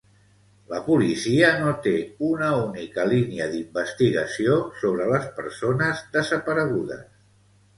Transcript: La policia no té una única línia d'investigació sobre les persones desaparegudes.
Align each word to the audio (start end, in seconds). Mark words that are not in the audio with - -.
La 0.69 0.77
policia 0.85 1.51
no 1.63 1.73
té 1.87 1.93
una 2.29 2.47
única 2.61 3.05
línia 3.11 3.47
d'investigació 3.51 4.57
sobre 4.81 5.07
les 5.13 5.29
persones 5.37 6.03
desaparegudes. 6.17 7.07